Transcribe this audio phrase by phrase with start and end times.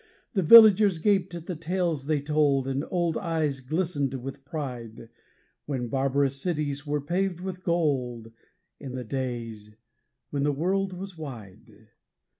[0.33, 5.09] The villagers gaped at the tales they told, and old eyes glistened with pride
[5.67, 8.31] When barbarous cities were paved with gold
[8.79, 9.75] in the days
[10.31, 11.89] when the world was wide.